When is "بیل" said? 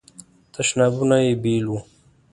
1.43-1.65